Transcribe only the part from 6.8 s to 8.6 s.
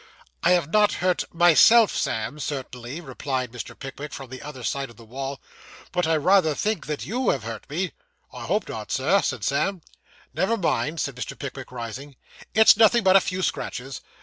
that _you _have hurt me.' 'I